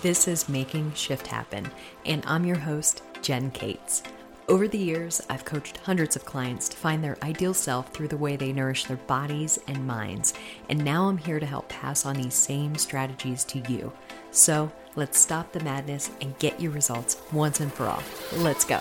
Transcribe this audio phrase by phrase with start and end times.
[0.00, 1.68] This is Making Shift Happen,
[2.06, 4.04] and I'm your host, Jen Cates.
[4.46, 8.16] Over the years, I've coached hundreds of clients to find their ideal self through the
[8.16, 10.34] way they nourish their bodies and minds,
[10.68, 13.92] and now I'm here to help pass on these same strategies to you.
[14.30, 18.04] So let's stop the madness and get your results once and for all.
[18.36, 18.80] Let's go.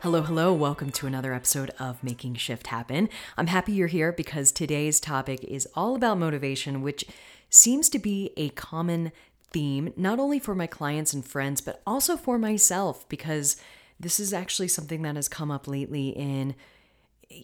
[0.00, 0.52] Hello, hello.
[0.52, 3.08] Welcome to another episode of Making Shift Happen.
[3.36, 7.04] I'm happy you're here because today's topic is all about motivation, which
[7.52, 9.12] seems to be a common
[9.52, 13.56] theme, not only for my clients and friends, but also for myself, because
[14.00, 16.56] this is actually something that has come up lately in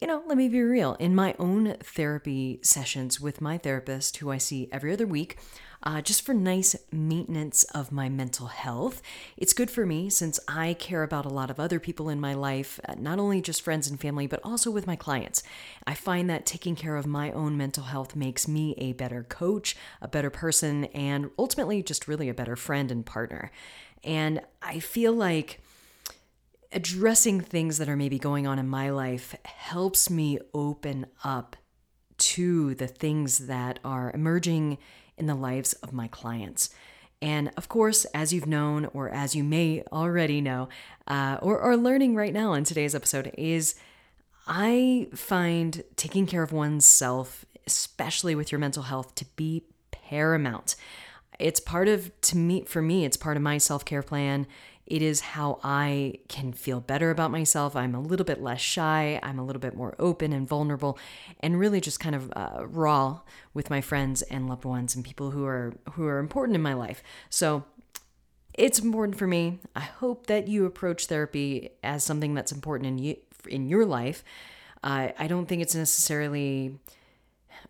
[0.01, 0.95] you know, let me be real.
[0.95, 5.39] In my own therapy sessions with my therapist, who I see every other week,
[5.83, 9.01] uh, just for nice maintenance of my mental health.
[9.37, 12.35] It's good for me since I care about a lot of other people in my
[12.35, 15.43] life, uh, not only just friends and family, but also with my clients.
[15.87, 19.77] I find that taking care of my own mental health makes me a better coach,
[20.01, 23.51] a better person, and ultimately just really a better friend and partner.
[24.03, 25.61] And I feel like
[26.73, 31.57] addressing things that are maybe going on in my life helps me open up
[32.19, 34.77] to the things that are emerging
[35.19, 36.71] in the lives of my clients.
[37.21, 40.69] And of course, as you've known, or as you may already know,
[41.07, 43.75] uh, or are learning right now in today's episode, is
[44.47, 50.77] I find taking care of oneself, especially with your mental health, to be paramount.
[51.39, 54.47] It's part of, to me, for me, it's part of my self care plan.
[54.89, 57.77] It is how I can feel better about myself.
[57.77, 59.21] I'm a little bit less shy.
[59.23, 60.99] I'm a little bit more open and vulnerable,
[61.41, 63.21] and really just kind of uh, raw
[63.53, 66.73] with my friends and loved ones and people who are who are important in my
[66.73, 67.03] life.
[67.29, 67.65] So
[68.55, 69.61] it's important for me.
[69.77, 73.17] I hope that you approach therapy as something that's important in you
[73.47, 74.25] in your life.
[74.83, 76.79] Uh, I don't think it's necessarily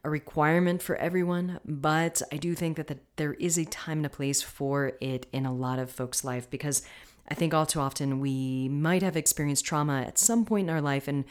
[0.05, 4.07] a requirement for everyone, but I do think that the, there is a time and
[4.07, 6.83] a place for it in a lot of folks' life because
[7.31, 10.81] I think all too often we might have experienced trauma at some point in our
[10.81, 11.25] life and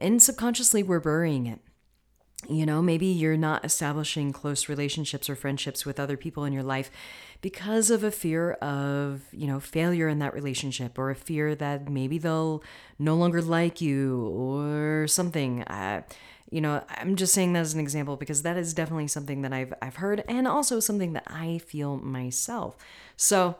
[0.00, 1.60] and subconsciously we're burying it.
[2.48, 6.62] You know, maybe you're not establishing close relationships or friendships with other people in your
[6.62, 6.90] life
[7.40, 11.88] because of a fear of, you know, failure in that relationship or a fear that
[11.88, 12.62] maybe they'll
[12.98, 15.62] no longer like you or something.
[15.62, 16.02] Uh,
[16.50, 19.52] you know, I'm just saying that as an example because that is definitely something that
[19.52, 22.76] I've I've heard and also something that I feel myself.
[23.16, 23.56] So,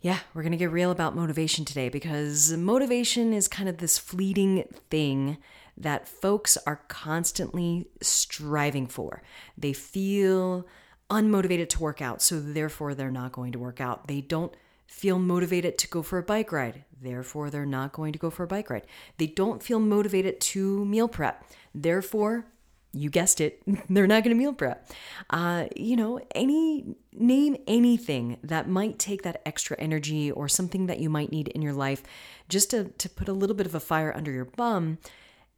[0.00, 3.98] yeah, we're going to get real about motivation today because motivation is kind of this
[3.98, 5.36] fleeting thing
[5.76, 9.22] that folks are constantly striving for.
[9.58, 10.66] They feel
[11.10, 14.06] unmotivated to work out, so therefore they're not going to work out.
[14.06, 14.54] They don't
[14.86, 18.44] feel motivated to go for a bike ride, therefore they're not going to go for
[18.44, 18.86] a bike ride.
[19.18, 21.44] They don't feel motivated to meal prep,
[21.74, 22.46] therefore
[22.92, 24.90] you guessed it, they're not going to meal prep.
[25.30, 31.00] Uh, you know, any name anything that might take that extra energy or something that
[31.00, 32.02] you might need in your life
[32.48, 34.98] just to, to put a little bit of a fire under your bum,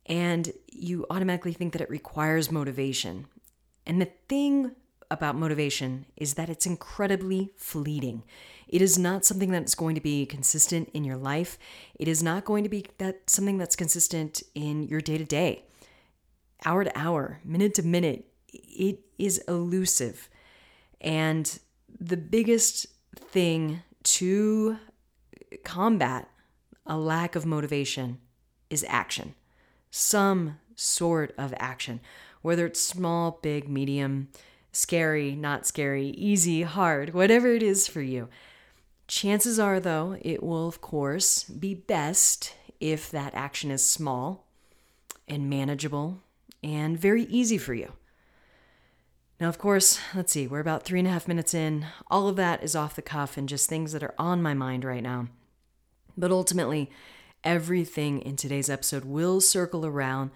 [0.07, 3.27] and you automatically think that it requires motivation.
[3.87, 4.73] And the thing
[5.11, 8.23] about motivation is that it's incredibly fleeting.
[8.67, 11.59] It is not something that's going to be consistent in your life.
[11.95, 15.65] It is not going to be that something that's consistent in your day to day
[16.65, 20.29] hour to hour, minute to minute, it is elusive.
[21.01, 21.59] And
[21.99, 22.87] the biggest
[23.17, 24.79] thing to
[25.65, 26.29] combat
[26.87, 28.19] a lack of motivation
[28.71, 29.35] is action,
[29.91, 32.01] some sort of action,
[32.41, 34.29] whether it's small, big, medium,
[34.73, 38.29] scary, not scary, easy, hard, whatever it is for you.
[39.07, 44.47] Chances are, though, it will, of course, be best if that action is small
[45.29, 46.21] and manageable
[46.63, 47.93] and very easy for you.
[49.41, 51.87] Now, of course, let's see, we're about three and a half minutes in.
[52.09, 54.85] All of that is off the cuff and just things that are on my mind
[54.85, 55.27] right now.
[56.17, 56.91] But ultimately,
[57.43, 60.31] everything in today's episode will circle around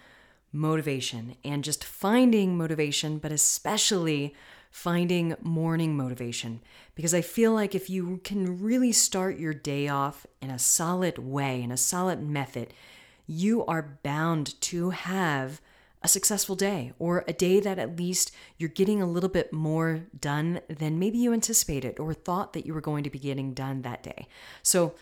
[0.51, 4.35] motivation and just finding motivation, but especially
[4.71, 6.61] finding morning motivation.
[6.95, 11.17] Because I feel like if you can really start your day off in a solid
[11.17, 12.73] way, in a solid method,
[13.25, 15.61] you are bound to have
[16.03, 20.03] a successful day or a day that at least you're getting a little bit more
[20.19, 23.81] done than maybe you anticipated or thought that you were going to be getting done
[23.81, 24.27] that day.
[24.61, 24.93] So,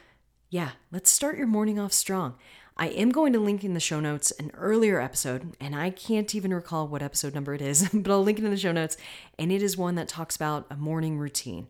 [0.49, 2.35] yeah, let's start your morning off strong.
[2.77, 6.33] I am going to link in the show notes an earlier episode, and I can't
[6.35, 8.97] even recall what episode number it is, but I'll link it in the show notes.
[9.39, 11.67] And it is one that talks about a morning routine.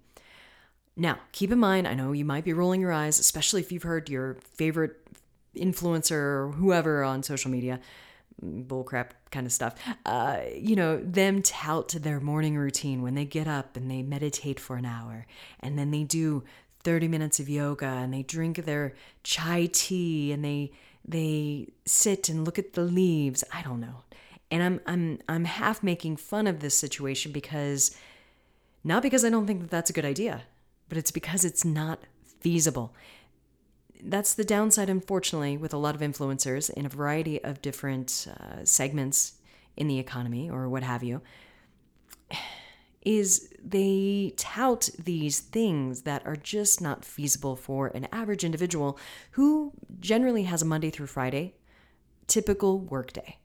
[0.97, 3.83] Now, keep in mind, I know you might be rolling your eyes, especially if you've
[3.83, 4.95] heard your favorite
[5.55, 7.79] influencer or whoever on social media
[8.43, 9.75] bullcrap kind of stuff.
[10.05, 14.59] Uh, you know, them tout their morning routine when they get up and they meditate
[14.59, 15.25] for an hour,
[15.59, 16.43] and then they do
[16.85, 18.93] 30 minutes of yoga and they drink their
[19.23, 20.71] chai tea and they
[21.07, 23.43] they sit and look at the leaves.
[23.51, 24.03] I don't know.
[24.51, 27.95] And I'm I'm I'm half making fun of this situation because
[28.83, 30.43] not because I don't think that that's a good idea,
[30.87, 32.03] but it's because it's not
[32.39, 32.93] feasible.
[34.03, 38.63] That's the downside, unfortunately, with a lot of influencers in a variety of different uh,
[38.63, 39.33] segments
[39.75, 41.21] in the economy or what have you
[43.05, 48.97] is they tout these things that are just not feasible for an average individual
[49.31, 51.53] who generally has a Monday through Friday
[52.27, 53.37] typical workday,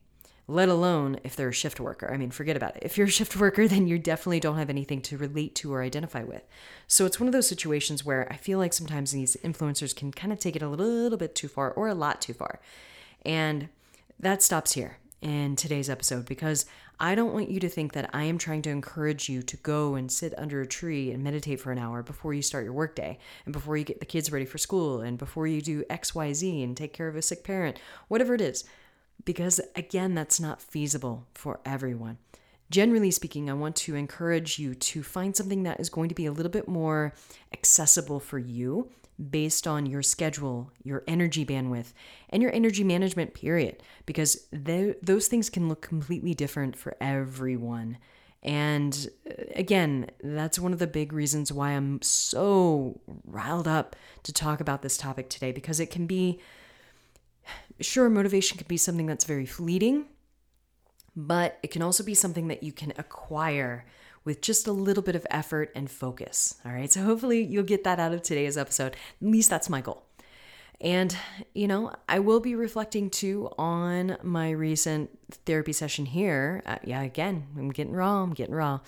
[0.51, 2.11] let alone if they're a shift worker.
[2.11, 2.83] I mean, forget about it.
[2.83, 5.81] If you're a shift worker, then you definitely don't have anything to relate to or
[5.81, 6.43] identify with.
[6.87, 10.33] So it's one of those situations where I feel like sometimes these influencers can kind
[10.33, 12.59] of take it a little bit too far or a lot too far.
[13.25, 13.69] And
[14.19, 16.65] that stops here in today's episode because
[16.99, 19.95] I don't want you to think that I am trying to encourage you to go
[19.95, 23.17] and sit under a tree and meditate for an hour before you start your workday
[23.45, 26.77] and before you get the kids ready for school and before you do XYZ and
[26.77, 28.65] take care of a sick parent, whatever it is.
[29.25, 32.17] Because again, that's not feasible for everyone.
[32.69, 36.25] Generally speaking, I want to encourage you to find something that is going to be
[36.25, 37.13] a little bit more
[37.53, 38.89] accessible for you
[39.29, 41.93] based on your schedule, your energy bandwidth,
[42.29, 43.83] and your energy management, period.
[44.05, 47.97] Because th- those things can look completely different for everyone.
[48.43, 54.33] And uh, again, that's one of the big reasons why I'm so riled up to
[54.33, 56.39] talk about this topic today because it can be,
[57.79, 60.05] sure, motivation can be something that's very fleeting,
[61.15, 63.85] but it can also be something that you can acquire
[64.23, 66.55] with just a little bit of effort and focus.
[66.65, 66.91] All right.
[66.91, 68.93] So hopefully you'll get that out of today's episode.
[68.93, 70.03] At least that's my goal.
[70.81, 71.15] And,
[71.53, 75.11] you know, I will be reflecting too on my recent
[75.45, 76.63] therapy session here.
[76.65, 78.23] Uh, yeah, again, I'm getting raw.
[78.23, 78.79] I'm getting raw.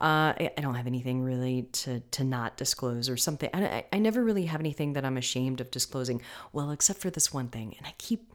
[0.00, 3.50] Uh, I, don't have anything really to, to not disclose or something.
[3.52, 6.22] I, I never really have anything that I'm ashamed of disclosing.
[6.52, 7.74] Well, except for this one thing.
[7.78, 8.32] And I keep,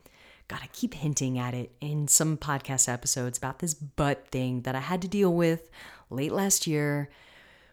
[0.48, 4.76] God, I keep hinting at it in some podcast episodes about this butt thing that
[4.76, 5.70] I had to deal with
[6.10, 7.10] late last year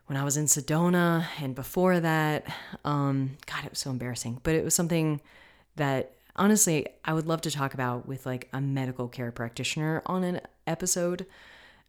[0.06, 2.46] when I was in Sedona and before that.
[2.84, 5.20] Um, God, it was so embarrassing, but it was something
[5.76, 10.24] that honestly I would love to talk about with like a medical care practitioner on
[10.24, 11.26] an episode.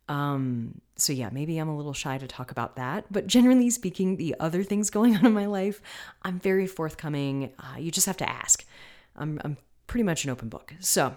[0.08, 4.18] Um, so yeah, maybe I'm a little shy to talk about that, but generally speaking,
[4.18, 5.82] the other things going on in my life,
[6.22, 7.52] I'm very forthcoming.
[7.60, 8.64] Uh, you just have to ask.
[9.16, 9.58] I'm, I'm
[9.88, 10.74] pretty much an open book.
[10.80, 11.16] So,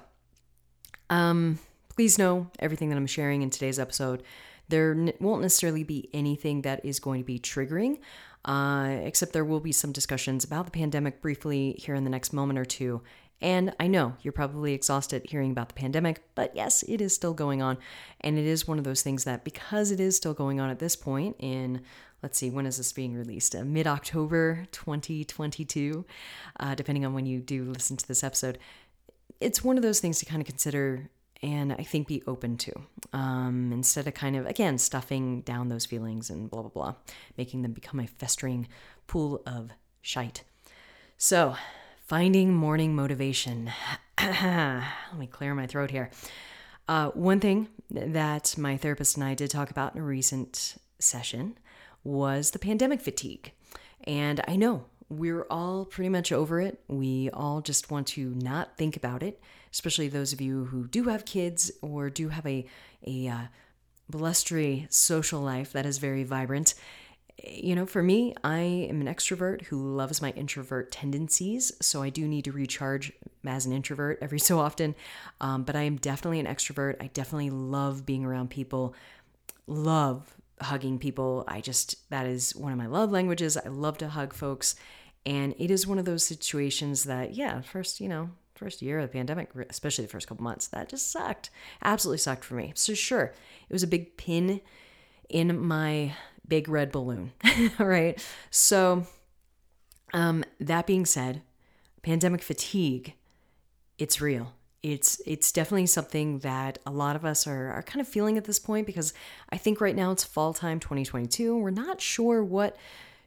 [1.11, 1.59] um,
[1.95, 4.23] please know everything that I'm sharing in today's episode
[4.69, 7.99] there won't necessarily be anything that is going to be triggering,
[8.45, 12.33] uh, except there will be some discussions about the pandemic briefly here in the next
[12.33, 13.03] moment or two.
[13.41, 17.35] And I know you're probably exhausted hearing about the pandemic, but yes, it is still
[17.35, 17.79] going on.
[18.21, 20.81] And it is one of those things that because it is still going on at
[20.81, 21.83] this point in,
[22.23, 23.55] let's see, when is this being released?
[23.55, 26.05] Uh, Mid October 2022,
[26.59, 28.59] uh, depending on when you do listen to this episode.
[29.41, 31.09] It's one of those things to kind of consider
[31.43, 32.73] and I think be open to
[33.13, 36.95] um, instead of kind of, again, stuffing down those feelings and blah, blah, blah,
[37.37, 38.67] making them become a festering
[39.07, 39.71] pool of
[40.03, 40.43] shite.
[41.17, 41.57] So,
[42.07, 43.71] finding morning motivation.
[44.21, 44.83] Let
[45.17, 46.11] me clear my throat here.
[46.89, 51.59] Uh, one thing that my therapist and I did talk about in a recent session
[52.03, 53.53] was the pandemic fatigue.
[54.05, 56.81] And I know we're all pretty much over it.
[56.89, 59.41] We all just want to not think about it
[59.73, 62.67] especially those of you who do have kids or do have a,
[63.07, 63.43] a uh,
[64.09, 66.75] blustery social life that is very vibrant.
[67.45, 71.71] You know, for me, I am an extrovert who loves my introvert tendencies.
[71.81, 73.13] So I do need to recharge
[73.47, 74.95] as an introvert every so often.
[75.41, 76.97] Um, but I am definitely an extrovert.
[77.01, 78.95] I definitely love being around people,
[79.67, 81.45] love hugging people.
[81.49, 83.57] I just, that is one of my love languages.
[83.57, 84.75] I love to hug folks.
[85.27, 89.03] And it is one of those situations that, yeah, first, you know, first year of
[89.03, 91.51] the pandemic, especially the first couple months, that just sucked.
[91.83, 92.73] Absolutely sucked for me.
[92.75, 93.35] So, sure,
[93.69, 94.61] it was a big pin
[95.29, 96.15] in my
[96.47, 97.33] big red balloon.
[97.79, 98.25] All right.
[98.51, 99.07] So,
[100.13, 101.43] um, that being said,
[102.03, 103.15] pandemic fatigue,
[103.99, 104.55] it's real.
[104.83, 108.45] It's it's definitely something that a lot of us are, are kind of feeling at
[108.45, 109.13] this point because
[109.51, 111.57] I think right now it's fall time 2022.
[111.57, 112.77] We're not sure what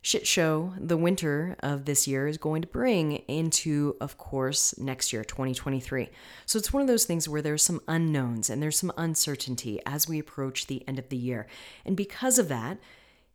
[0.01, 5.13] shit show the winter of this year is going to bring into, of course, next
[5.13, 6.09] year, 2023.
[6.45, 10.07] So it's one of those things where there's some unknowns and there's some uncertainty as
[10.07, 11.45] we approach the end of the year.
[11.85, 12.79] And because of that,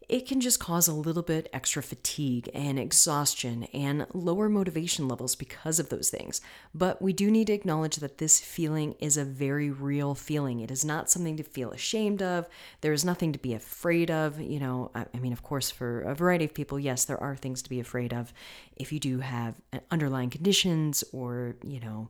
[0.08, 5.34] it can just cause a little bit extra fatigue and exhaustion and lower motivation levels
[5.34, 6.40] because of those things.
[6.74, 10.60] But we do need to acknowledge that this feeling is a very real feeling.
[10.60, 12.48] It is not something to feel ashamed of.
[12.82, 14.40] There is nothing to be afraid of.
[14.40, 17.60] You know, I mean, of course, for a variety of people, yes, there are things
[17.62, 18.32] to be afraid of
[18.76, 22.08] if you do have uh, underlying conditions or, you know,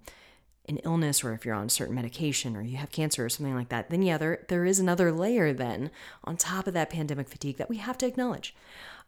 [0.69, 3.69] an illness or if you're on certain medication or you have cancer or something like
[3.69, 5.91] that, then yeah, there there is another layer then
[6.25, 8.55] on top of that pandemic fatigue that we have to acknowledge.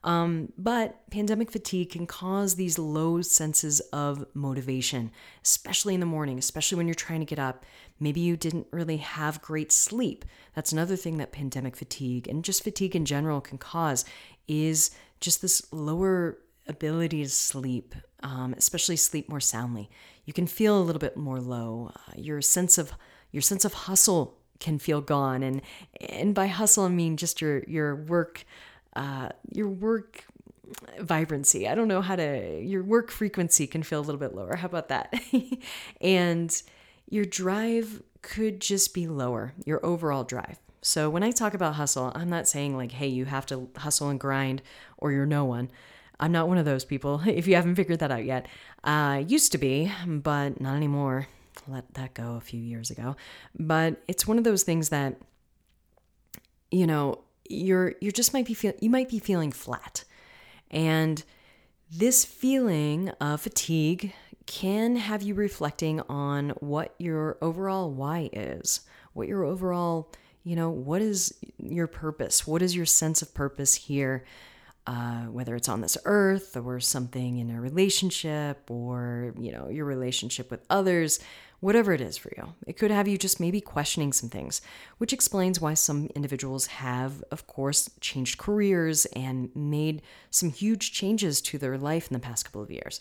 [0.05, 5.11] Um, but pandemic fatigue can cause these low senses of motivation,
[5.43, 7.65] especially in the morning, especially when you're trying to get up.
[7.99, 10.25] Maybe you didn't really have great sleep.
[10.55, 14.05] That's another thing that pandemic fatigue and just fatigue in general can cause
[14.47, 16.39] is just this lower
[16.69, 19.91] ability to sleep, um, especially sleep more soundly.
[20.25, 21.93] You can feel a little bit more low.
[21.95, 22.93] Uh, your sense of
[23.31, 25.63] your sense of hustle can feel gone, and
[26.01, 28.45] and by hustle I mean just your your work,
[28.95, 30.25] uh, your work
[31.01, 31.69] vibrancy.
[31.69, 32.61] I don't know how to.
[32.63, 34.57] Your work frequency can feel a little bit lower.
[34.57, 35.15] How about that?
[36.01, 36.63] and
[37.09, 39.55] your drive could just be lower.
[39.65, 40.59] Your overall drive.
[40.81, 44.09] So when I talk about hustle, I'm not saying like, hey, you have to hustle
[44.09, 44.63] and grind
[44.97, 45.71] or you're no one.
[46.21, 48.47] I'm not one of those people, if you haven't figured that out yet.
[48.85, 51.29] Uh, used to be, but not anymore.
[51.67, 53.17] Let that go a few years ago.
[53.59, 55.17] But it's one of those things that,
[56.71, 60.05] you know, you're you just might be feel you might be feeling flat,
[60.71, 61.25] and
[61.91, 64.13] this feeling of fatigue
[64.47, 68.81] can have you reflecting on what your overall why is,
[69.13, 70.11] what your overall,
[70.43, 72.47] you know, what is your purpose?
[72.47, 74.25] What is your sense of purpose here?
[74.89, 79.85] Uh, whether it's on this earth or something in a relationship or you know your
[79.85, 81.21] relationship with others
[81.61, 82.55] whatever it is for you.
[82.67, 84.61] It could have you just maybe questioning some things
[84.99, 91.41] which explains why some individuals have of course changed careers and made some huge changes
[91.43, 93.01] to their life in the past couple of years.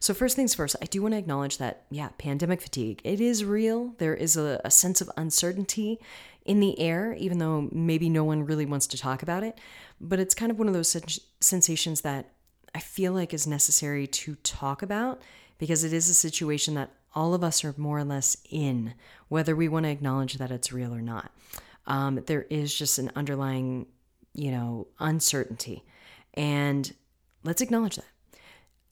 [0.00, 3.00] So first things first i do want to acknowledge that yeah pandemic fatigue.
[3.04, 3.94] It is real.
[3.98, 6.00] There is a, a sense of uncertainty
[6.48, 9.58] in the air, even though maybe no one really wants to talk about it.
[10.00, 10.96] But it's kind of one of those
[11.40, 12.30] sensations that
[12.74, 15.20] I feel like is necessary to talk about
[15.58, 18.94] because it is a situation that all of us are more or less in,
[19.26, 21.32] whether we want to acknowledge that it's real or not.
[21.88, 23.86] Um, there is just an underlying,
[24.34, 25.82] you know, uncertainty.
[26.34, 26.94] And
[27.42, 28.06] let's acknowledge that.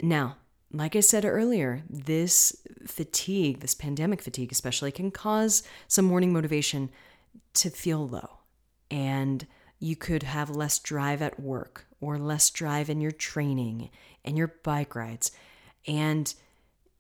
[0.02, 0.38] Now,
[0.72, 6.90] like I said earlier, this fatigue, this pandemic fatigue especially, can cause some morning motivation
[7.54, 8.40] to feel low.
[8.90, 9.46] And
[9.78, 13.88] you could have less drive at work or less drive in your training
[14.24, 15.30] and your bike rides.
[15.86, 16.34] And,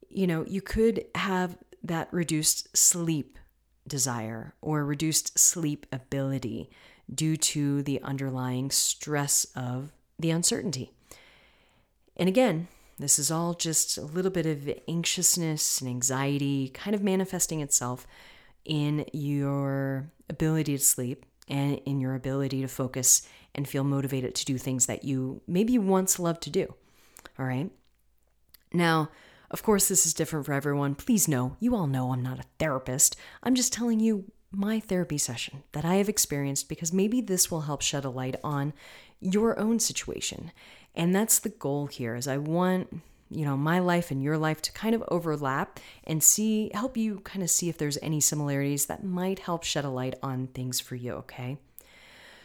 [0.08, 3.38] you know, you could have that reduced sleep
[3.86, 6.70] desire or reduced sleep ability
[7.12, 10.90] due to the underlying stress of the uncertainty.
[12.16, 17.02] And again, this is all just a little bit of anxiousness and anxiety kind of
[17.02, 18.06] manifesting itself
[18.64, 24.44] in your ability to sleep and in your ability to focus and feel motivated to
[24.44, 26.74] do things that you maybe once loved to do.
[27.38, 27.70] All right.
[28.72, 29.10] Now,
[29.50, 30.94] of course, this is different for everyone.
[30.94, 33.16] Please know, you all know I'm not a therapist.
[33.42, 37.62] I'm just telling you my therapy session that I have experienced because maybe this will
[37.62, 38.72] help shed a light on
[39.20, 40.52] your own situation.
[40.94, 44.62] And that's the goal here is I want you know my life and your life
[44.62, 48.86] to kind of overlap and see help you kind of see if there's any similarities
[48.86, 51.58] that might help shed a light on things for you okay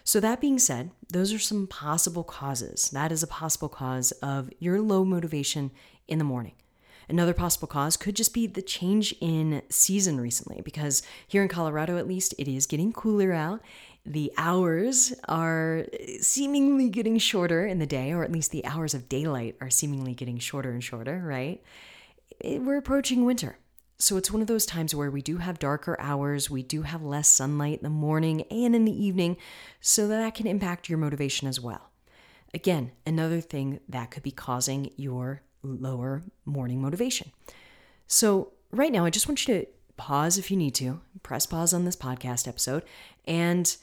[0.04, 4.50] so that being said those are some possible causes that is a possible cause of
[4.58, 5.70] your low motivation
[6.08, 6.54] in the morning
[7.10, 11.98] Another possible cause could just be the change in season recently, because here in Colorado,
[11.98, 13.62] at least, it is getting cooler out
[14.06, 15.86] the hours are
[16.22, 20.14] seemingly getting shorter in the day, or at least the hours of daylight are seemingly
[20.14, 21.62] getting shorter and shorter, right?
[22.44, 23.58] Eh, we're approaching winter.
[24.00, 27.04] So it's one of those times where we do have darker hours, we do have
[27.04, 29.38] less sunlight in the morning and in the evening,
[29.80, 31.92] so that can impact your motivation as well.
[32.56, 37.32] Again, another thing that could be causing your lower morning motivation.
[38.08, 41.74] So, right now, I just want you to pause if you need to, press pause
[41.74, 42.84] on this podcast episode,
[43.26, 43.76] and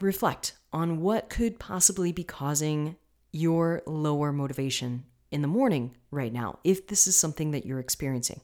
[0.00, 2.96] reflect on what could possibly be causing
[3.32, 8.40] your lower motivation in the morning right now, if this is something that you're experiencing.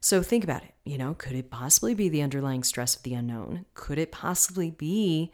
[0.00, 0.74] So think about it.
[0.84, 3.66] You know, could it possibly be the underlying stress of the unknown?
[3.74, 5.30] Could it possibly be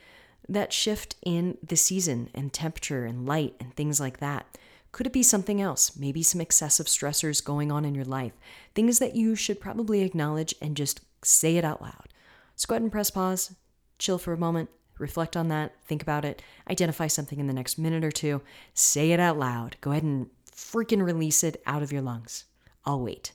[0.48, 4.58] that shift in the season and temperature and light and things like that?
[4.96, 5.94] Could it be something else?
[5.94, 8.32] Maybe some excessive stressors going on in your life,
[8.74, 12.08] things that you should probably acknowledge and just say it out loud.
[12.54, 13.54] So go ahead and press pause,
[13.98, 17.76] chill for a moment, Reflect on that, think about it, identify something in the next
[17.76, 18.40] minute or two,
[18.72, 19.76] say it out loud.
[19.80, 22.44] Go ahead and freaking release it out of your lungs.
[22.84, 23.32] I'll wait.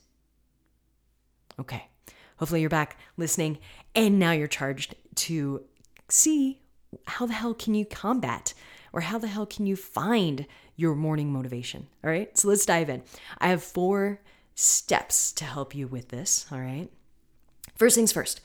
[1.59, 1.85] Okay.
[2.37, 3.59] Hopefully you're back listening
[3.93, 5.63] and now you're charged to
[6.09, 6.59] see
[7.05, 8.55] how the hell can you combat
[8.91, 10.47] or how the hell can you find
[10.81, 11.87] your morning motivation?
[12.03, 12.35] All right.
[12.37, 13.03] So let's dive in.
[13.37, 14.19] I have four
[14.55, 16.47] steps to help you with this.
[16.51, 16.89] All right.
[17.75, 18.41] First things first.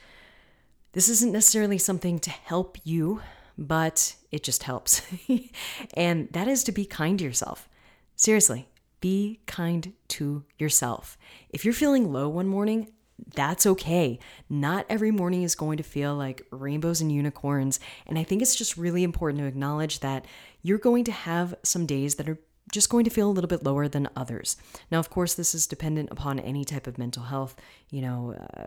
[0.93, 3.23] This isn't necessarily something to help you,
[3.59, 5.03] but it just helps.
[5.95, 7.69] and that is to be kind to yourself.
[8.15, 8.69] Seriously,
[9.01, 11.19] be kind to yourself.
[11.51, 12.93] If you're feeling low one morning,
[13.35, 14.19] that's okay.
[14.49, 17.81] Not every morning is going to feel like rainbows and unicorns.
[18.07, 20.27] And I think it's just really important to acknowledge that
[20.63, 22.39] you're going to have some days that are
[22.73, 24.57] just going to feel a little bit lower than others.
[24.91, 27.57] Now, of course, this is dependent upon any type of mental health,
[27.91, 28.35] you know.
[28.35, 28.67] Uh,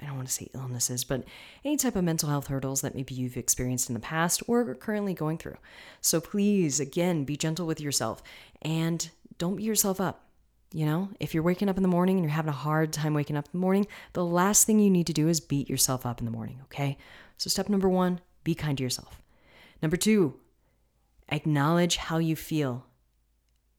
[0.00, 1.24] I don't want to say illnesses, but
[1.64, 4.74] any type of mental health hurdles that maybe you've experienced in the past or are
[4.76, 5.56] currently going through.
[6.00, 8.22] So please, again, be gentle with yourself
[8.62, 10.27] and don't beat yourself up.
[10.72, 13.14] You know, if you're waking up in the morning and you're having a hard time
[13.14, 16.04] waking up in the morning, the last thing you need to do is beat yourself
[16.04, 16.98] up in the morning, okay?
[17.38, 19.22] So, step number one, be kind to yourself.
[19.80, 20.34] Number two,
[21.30, 22.86] acknowledge how you feel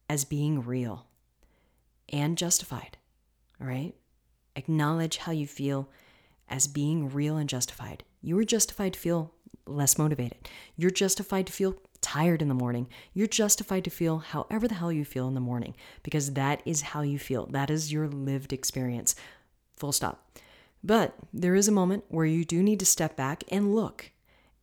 [0.10, 1.06] as being real
[2.12, 2.98] and justified,
[3.62, 3.94] all right?
[4.56, 5.90] Acknowledge how you feel
[6.48, 8.04] as being real and justified.
[8.22, 9.34] You are justified to feel
[9.68, 10.50] less motivated.
[10.76, 14.92] You're justified to feel tired in the morning, you're justified to feel however the hell
[14.92, 17.46] you feel in the morning because that is how you feel.
[17.48, 19.16] That is your lived experience.
[19.78, 20.40] Full stop.
[20.84, 24.12] But there is a moment where you do need to step back and look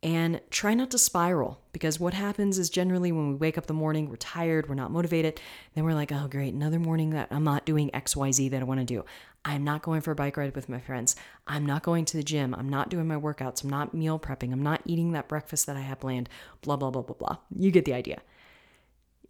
[0.03, 3.73] and try not to spiral because what happens is generally when we wake up the
[3.73, 5.39] morning, we're tired, we're not motivated,
[5.73, 8.79] then we're like, oh, great, another morning that I'm not doing XYZ that I want
[8.79, 9.05] to do.
[9.47, 11.15] I'm not going for a bike ride with my friends.
[11.47, 12.53] I'm not going to the gym.
[12.53, 13.63] I'm not doing my workouts.
[13.63, 14.51] I'm not meal prepping.
[14.51, 16.27] I'm not eating that breakfast that I have planned.
[16.61, 17.37] Blah, blah, blah, blah, blah.
[17.55, 18.19] You get the idea.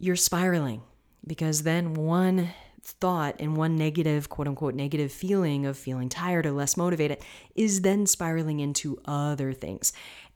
[0.00, 0.82] You're spiraling
[1.24, 2.48] because then one
[2.82, 7.18] thought and one negative, quote unquote, negative feeling of feeling tired or less motivated
[7.54, 9.92] is then spiraling into other things.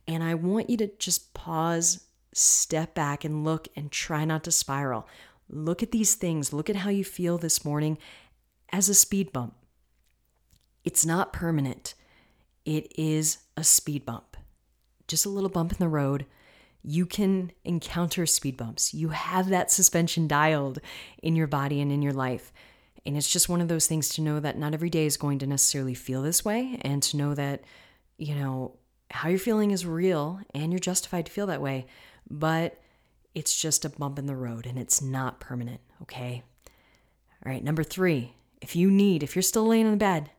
[0.07, 4.53] And I want you to just pause, step back, and look and try not to
[4.53, 5.09] spiral.
[5.49, 6.53] Look at these things.
[6.53, 7.99] Look at how you feel this morning
[8.71, 9.57] as a speed bump.
[10.85, 11.95] It's not permanent,
[12.65, 14.37] it is a speed bump,
[15.09, 16.27] just a little bump in the road.
[16.83, 18.93] You can encounter speed bumps.
[18.93, 20.81] You have that suspension dialed
[21.23, 22.53] in your body and in your life.
[23.07, 25.39] And it's just one of those things to know that not every day is going
[25.41, 27.63] to necessarily feel this way, and to know that,
[28.19, 28.77] you know,
[29.11, 31.87] how you're feeling is real and you're justified to feel that way,
[32.31, 32.81] but
[33.35, 36.43] it's just a bump in the road and it's not permanent, okay?
[37.45, 40.31] All right, number three, if you need, if you're still laying in bed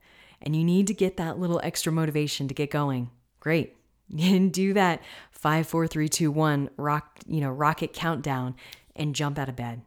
[0.44, 3.76] and you need to get that little extra motivation to get going, great.
[4.10, 5.02] You do that
[5.32, 8.56] five, four, three, two, one, rock, you know, rocket countdown
[8.96, 9.82] and jump out of bed.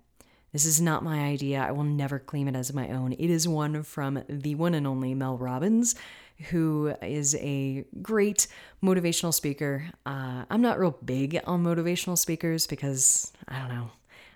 [0.53, 1.61] This is not my idea.
[1.61, 3.12] I will never claim it as my own.
[3.12, 5.95] It is one from the one and only Mel Robbins,
[6.49, 8.47] who is a great
[8.83, 9.85] motivational speaker.
[10.07, 13.90] Uh, I'm not real big on motivational speakers because I don't know.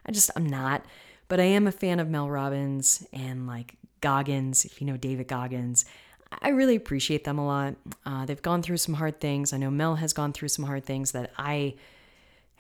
[0.05, 0.85] I just, I'm not.
[1.29, 5.27] But I am a fan of Mel Robbins and like Goggins, if you know David
[5.27, 5.85] Goggins.
[6.33, 7.75] I really appreciate them a lot.
[8.07, 9.53] Uh, they've gone through some hard things.
[9.53, 11.75] I know Mel has gone through some hard things that I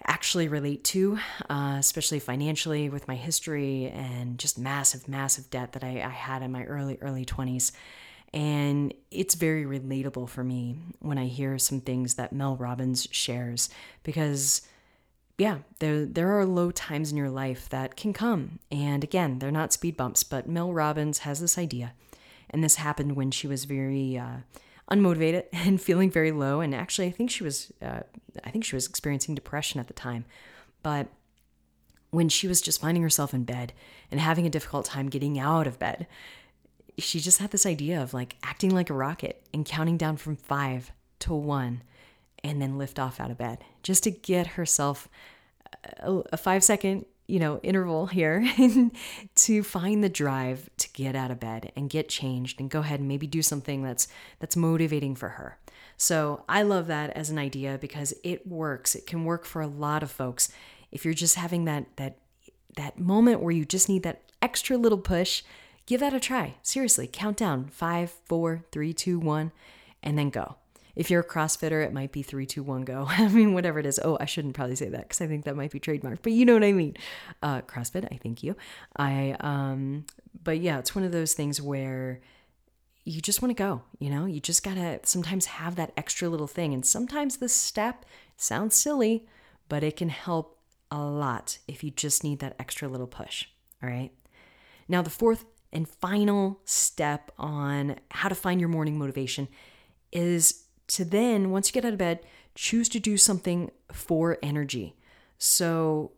[0.06, 5.84] actually relate to, uh, especially financially with my history and just massive, massive debt that
[5.84, 7.72] I, I had in my early, early 20s.
[8.32, 13.68] And it's very relatable for me when I hear some things that Mel Robbins shares
[14.02, 14.62] because
[15.36, 18.58] yeah, there there are low times in your life that can come.
[18.70, 21.94] And again, they're not speed bumps, but Mel Robbins has this idea.
[22.50, 24.38] And this happened when she was very uh,
[24.90, 26.60] unmotivated and feeling very low.
[26.60, 28.00] And actually, I think she was uh,
[28.44, 30.24] I think she was experiencing depression at the time.
[30.82, 31.08] But
[32.10, 33.72] when she was just finding herself in bed
[34.10, 36.06] and having a difficult time getting out of bed,
[36.98, 40.36] she just had this idea of like acting like a rocket and counting down from
[40.36, 41.82] five to one
[42.42, 45.08] and then lift off out of bed just to get herself
[45.98, 48.44] a, a five second you know interval here
[49.34, 53.00] to find the drive to get out of bed and get changed and go ahead
[53.00, 54.08] and maybe do something that's
[54.40, 55.58] that's motivating for her.
[55.96, 58.94] So i love that as an idea because it works.
[58.94, 60.50] It can work for a lot of folks.
[60.90, 62.18] If you're just having that that
[62.76, 65.42] that moment where you just need that extra little push
[65.86, 66.54] give that a try.
[66.62, 67.68] Seriously count down.
[67.68, 69.52] Five four three two one
[70.02, 70.56] and then go
[70.96, 73.06] if you're a CrossFitter, it might be three, two, one, go.
[73.08, 74.00] I mean, whatever it is.
[74.02, 76.44] Oh, I shouldn't probably say that because I think that might be trademarked, but you
[76.44, 76.96] know what I mean.
[77.42, 78.56] Uh, CrossFit, I thank you.
[78.96, 80.06] I, um,
[80.42, 82.20] but yeah, it's one of those things where
[83.04, 84.26] you just want to go, you know?
[84.26, 86.74] You just got to sometimes have that extra little thing.
[86.74, 88.04] And sometimes the step
[88.36, 89.26] sounds silly,
[89.68, 90.58] but it can help
[90.90, 93.46] a lot if you just need that extra little push.
[93.82, 94.10] All right.
[94.88, 99.48] Now, the fourth and final step on how to find your morning motivation
[100.12, 102.20] is to then, once you get out of bed,
[102.54, 104.96] choose to do something for energy.
[105.38, 106.12] So,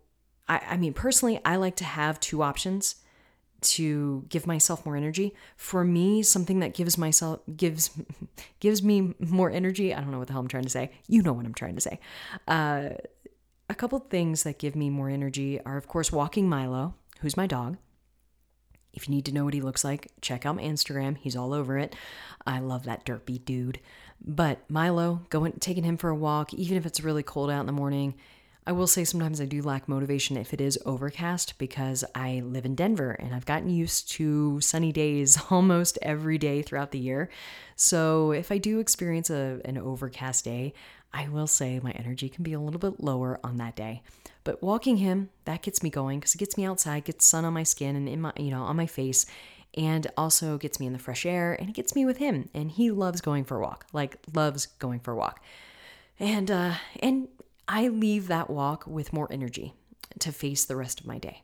[0.49, 2.97] I, I mean, personally, I like to have two options
[3.63, 5.35] to give myself more energy.
[5.57, 7.91] For me, something that gives myself gives
[8.61, 9.95] gives me more energy.
[9.95, 10.91] I don't know what the hell I'm trying to say.
[11.07, 12.01] You know what I'm trying to say.
[12.49, 12.91] Uh,
[13.69, 17.47] a couple things that give me more energy are, of course, walking Milo, who's my
[17.47, 17.77] dog.
[18.93, 21.17] If you need to know what he looks like, check out my Instagram.
[21.17, 21.97] He's all over it.
[22.47, 23.81] I love that derpy dude.
[24.25, 27.67] But Milo, going taking him for a walk, even if it's really cold out in
[27.67, 28.15] the morning,
[28.65, 32.65] I will say sometimes I do lack motivation if it is overcast because I live
[32.65, 37.29] in Denver and I've gotten used to sunny days almost every day throughout the year.
[37.75, 40.75] So if I do experience a, an overcast day,
[41.13, 44.03] I will say my energy can be a little bit lower on that day.
[44.45, 47.53] But walking him, that gets me going because it gets me outside, gets sun on
[47.53, 49.27] my skin and in my, you know, on my face,
[49.75, 52.49] and also gets me in the fresh air and it gets me with him.
[52.55, 55.43] And he loves going for a walk, like loves going for a walk.
[56.19, 57.29] And uh, and
[57.69, 59.75] I leave that walk with more energy
[60.19, 61.43] to face the rest of my day.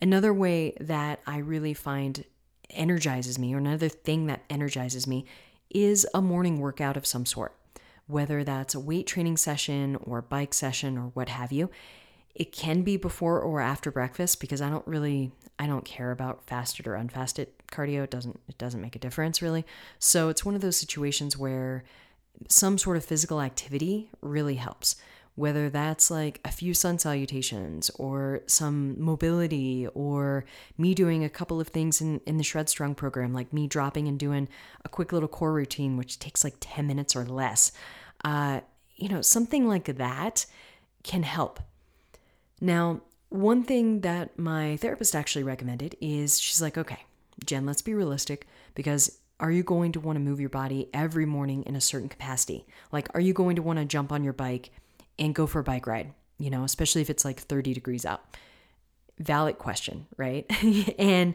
[0.00, 2.24] Another way that I really find
[2.70, 5.24] energizes me, or another thing that energizes me,
[5.70, 7.54] is a morning workout of some sort,
[8.06, 11.70] whether that's a weight training session or bike session or what have you.
[12.34, 16.44] It can be before or after breakfast because I don't really I don't care about
[16.44, 18.04] fasted or unfasted cardio.
[18.04, 19.64] It doesn't it doesn't make a difference really.
[19.98, 21.84] So it's one of those situations where
[22.48, 24.96] some sort of physical activity really helps
[25.38, 30.44] whether that's like a few sun salutations or some mobility or
[30.76, 34.08] me doing a couple of things in, in the Shred Strong program, like me dropping
[34.08, 34.48] and doing
[34.84, 37.70] a quick little core routine, which takes like 10 minutes or less.
[38.24, 38.62] Uh,
[38.96, 40.44] you know, something like that
[41.04, 41.60] can help.
[42.60, 47.04] Now, one thing that my therapist actually recommended is she's like, okay,
[47.44, 51.26] Jen, let's be realistic because are you going to want to move your body every
[51.26, 52.66] morning in a certain capacity?
[52.90, 54.70] Like, are you going to want to jump on your bike
[55.18, 58.22] and go for a bike ride, you know, especially if it's like 30 degrees out.
[59.18, 60.46] Valid question, right?
[60.98, 61.34] and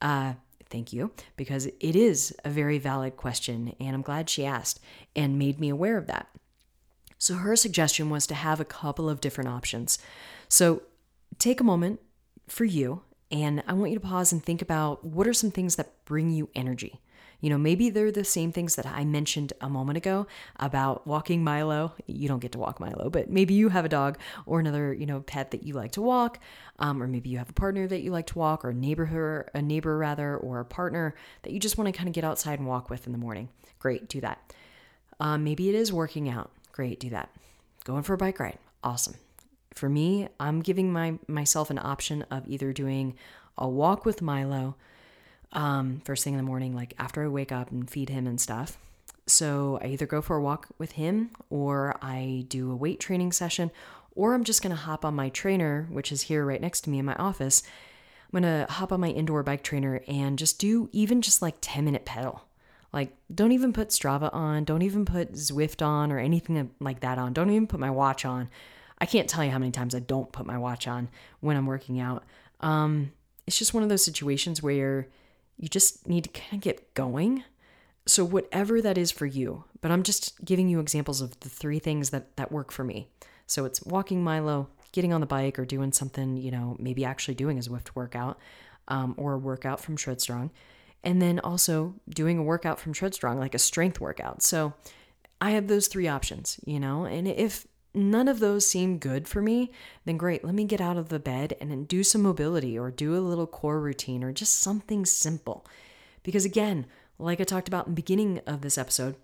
[0.00, 0.34] uh,
[0.68, 3.74] thank you, because it is a very valid question.
[3.80, 4.80] And I'm glad she asked
[5.16, 6.28] and made me aware of that.
[7.18, 9.98] So her suggestion was to have a couple of different options.
[10.52, 10.82] So
[11.38, 11.98] take a moment
[12.46, 15.76] for you, and I want you to pause and think about what are some things
[15.76, 17.00] that bring you energy.
[17.40, 21.42] You know, maybe they're the same things that I mentioned a moment ago about walking
[21.42, 21.94] Milo.
[22.06, 25.06] You don't get to walk Milo, but maybe you have a dog or another, you
[25.06, 26.38] know, pet that you like to walk,
[26.78, 29.48] um, or maybe you have a partner that you like to walk, or a neighbor,
[29.54, 32.58] a neighbor rather, or a partner that you just want to kind of get outside
[32.58, 33.48] and walk with in the morning.
[33.78, 34.52] Great, do that.
[35.18, 36.50] Um, maybe it is working out.
[36.72, 37.30] Great, do that.
[37.84, 38.58] Going for a bike ride.
[38.84, 39.14] Awesome.
[39.74, 43.14] For me, I'm giving my myself an option of either doing
[43.56, 44.76] a walk with Milo
[45.52, 48.40] um, first thing in the morning, like after I wake up and feed him and
[48.40, 48.78] stuff.
[49.26, 53.32] So I either go for a walk with him or I do a weight training
[53.32, 53.70] session,
[54.14, 56.98] or I'm just to hop on my trainer, which is here right next to me
[56.98, 57.62] in my office.
[58.32, 61.84] I'm to hop on my indoor bike trainer and just do even just like 10
[61.84, 62.42] minute pedal.
[62.92, 67.16] Like, don't even put Strava on, don't even put Zwift on or anything like that
[67.16, 67.32] on.
[67.32, 68.50] Don't even put my watch on.
[69.02, 71.08] I can't tell you how many times I don't put my watch on
[71.40, 72.22] when I'm working out.
[72.60, 73.10] Um,
[73.48, 75.08] it's just one of those situations where
[75.56, 77.42] you just need to kind of get going.
[78.06, 81.80] So, whatever that is for you, but I'm just giving you examples of the three
[81.80, 83.08] things that, that work for me.
[83.48, 87.34] So, it's walking Milo, getting on the bike, or doing something, you know, maybe actually
[87.34, 88.38] doing a Zwift workout
[88.86, 90.52] um, or a workout from Shred Strong.
[91.02, 94.44] And then also doing a workout from Shred Strong, like a strength workout.
[94.44, 94.74] So,
[95.40, 99.42] I have those three options, you know, and if none of those seem good for
[99.42, 99.70] me,
[100.04, 103.16] then great, let me get out of the bed and do some mobility or do
[103.16, 105.66] a little core routine or just something simple.
[106.22, 106.86] Because again,
[107.18, 109.16] like I talked about in the beginning of this episode,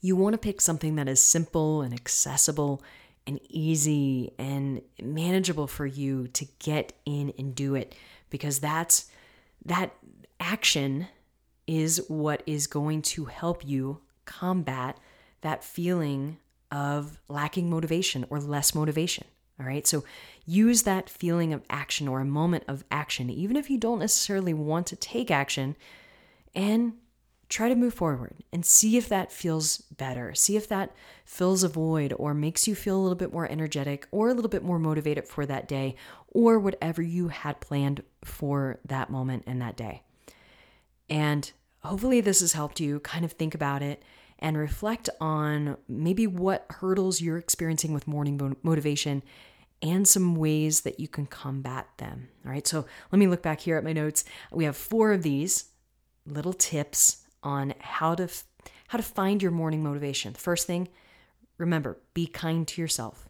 [0.00, 2.82] you want to pick something that is simple and accessible
[3.26, 7.94] and easy and manageable for you to get in and do it
[8.28, 9.10] because that's
[9.64, 9.94] that
[10.38, 11.06] action
[11.66, 14.98] is what is going to help you combat
[15.40, 16.36] that feeling
[16.74, 19.24] of lacking motivation or less motivation.
[19.60, 19.86] All right.
[19.86, 20.02] So
[20.44, 24.52] use that feeling of action or a moment of action, even if you don't necessarily
[24.52, 25.76] want to take action,
[26.52, 26.94] and
[27.48, 30.34] try to move forward and see if that feels better.
[30.34, 30.92] See if that
[31.24, 34.48] fills a void or makes you feel a little bit more energetic or a little
[34.48, 35.94] bit more motivated for that day
[36.28, 40.02] or whatever you had planned for that moment and that day.
[41.08, 44.02] And hopefully, this has helped you kind of think about it
[44.38, 49.22] and reflect on maybe what hurdles you're experiencing with morning motivation
[49.82, 52.28] and some ways that you can combat them.
[52.44, 54.24] All right, so let me look back here at my notes.
[54.50, 55.66] We have four of these
[56.26, 58.28] little tips on how to
[58.88, 60.32] how to find your morning motivation.
[60.32, 60.88] The first thing,
[61.58, 63.28] remember, be kind to yourself.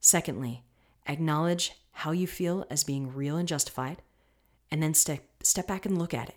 [0.00, 0.62] Secondly,
[1.06, 4.02] acknowledge how you feel as being real and justified,
[4.70, 6.36] and then step step back and look at it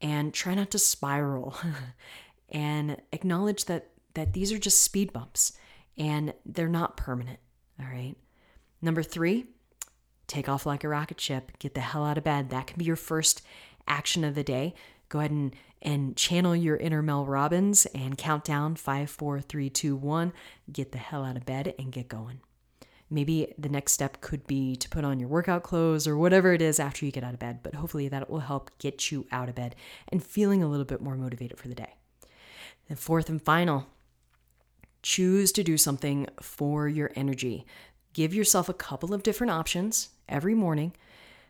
[0.00, 1.54] and try not to spiral
[2.50, 5.52] and acknowledge that that these are just speed bumps
[5.96, 7.38] and they're not permanent,
[7.78, 8.16] all right?
[8.82, 9.44] Number 3,
[10.26, 12.50] take off like a rocket ship, get the hell out of bed.
[12.50, 13.42] That can be your first
[13.86, 14.74] action of the day.
[15.08, 19.70] Go ahead and and channel your inner Mel Robbins and count down five, four, three,
[19.70, 20.32] two, one.
[20.70, 22.40] Get the hell out of bed and get going.
[23.08, 26.62] Maybe the next step could be to put on your workout clothes or whatever it
[26.62, 29.48] is after you get out of bed, but hopefully that will help get you out
[29.48, 29.74] of bed
[30.08, 31.94] and feeling a little bit more motivated for the day.
[32.90, 33.86] And fourth and final,
[35.02, 37.64] choose to do something for your energy.
[38.12, 40.92] Give yourself a couple of different options every morning.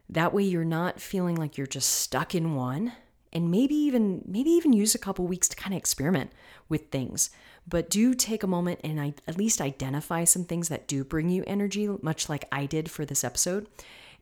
[0.09, 2.93] That way you're not feeling like you're just stuck in one
[3.33, 6.33] and maybe even maybe even use a couple weeks to kind of experiment
[6.69, 7.31] with things
[7.67, 11.29] but do take a moment and I, at least identify some things that do bring
[11.29, 13.69] you energy much like i did for this episode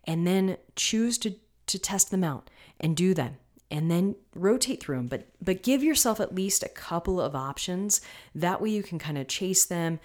[0.05, 1.35] and then choose to
[1.67, 2.51] to test them out
[2.81, 3.37] and do them
[3.71, 8.01] and then rotate through them but but give yourself at least a couple of options
[8.35, 10.01] that way you can kind of chase them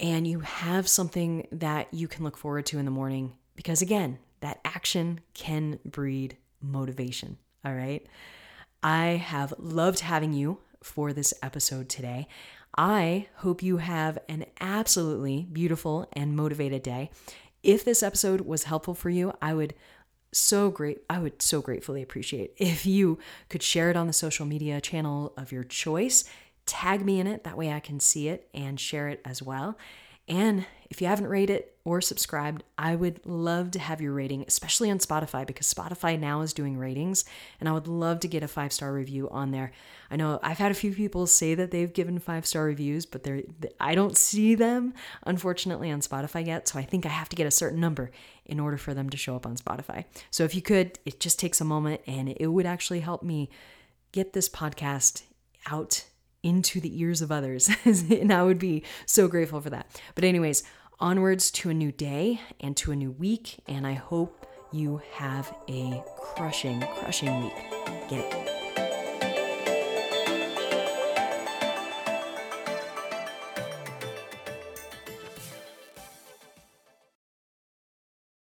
[0.00, 4.18] and you have something that you can look forward to in the morning because again
[4.40, 8.04] that action can breed motivation all right.
[8.82, 12.26] I have loved having you for this episode today.
[12.76, 17.10] I hope you have an absolutely beautiful and motivated day.
[17.62, 19.74] If this episode was helpful for you, I would
[20.32, 23.18] so great I would so gratefully appreciate if you
[23.48, 26.24] could share it on the social media channel of your choice.
[26.64, 29.76] Tag me in it, that way I can see it and share it as well.
[30.28, 34.90] And if you haven't rated or subscribed, I would love to have your rating, especially
[34.90, 37.24] on Spotify, because Spotify now is doing ratings,
[37.58, 39.72] and I would love to get a five star review on there.
[40.10, 43.24] I know I've had a few people say that they've given five star reviews, but
[43.24, 43.42] they're
[43.80, 47.46] I don't see them unfortunately on Spotify yet, so I think I have to get
[47.46, 48.10] a certain number
[48.44, 50.04] in order for them to show up on Spotify.
[50.30, 53.50] So if you could, it just takes a moment, and it would actually help me
[54.12, 55.22] get this podcast
[55.66, 56.04] out
[56.42, 57.70] into the ears of others.
[57.84, 59.86] and I would be so grateful for that.
[60.14, 60.62] But, anyways,
[61.00, 63.60] onwards to a new day and to a new week.
[63.66, 67.54] And I hope you have a crushing, crushing week.
[68.08, 68.51] Get it.